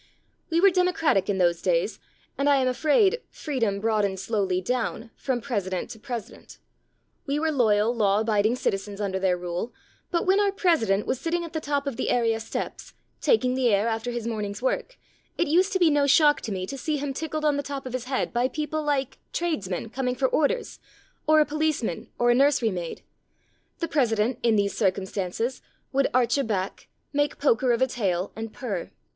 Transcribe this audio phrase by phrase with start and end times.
[0.49, 1.99] We were democratic in those days,
[2.35, 6.57] and I am afraid "freedom broadened slowly down" from president to president.
[7.27, 9.75] We were loyal, law abiding citizens under their rule,
[10.09, 13.67] but when our president was sitting at the top of the area steps, taking the
[13.67, 14.97] air after his morning's work,
[15.37, 17.85] it used to be no shock to me to see him tickled on the top
[17.85, 20.79] of his head by people like tradesmen coming for orders,
[21.27, 23.03] or a policeman or a nursery maid.
[23.77, 25.61] The president, in these circum stances,
[25.93, 28.89] would arch a back, make poker of a tail, and purr.